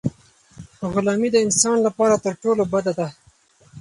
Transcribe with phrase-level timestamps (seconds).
[0.93, 3.07] غلامي د انسان لپاره تر ټولو بده ده.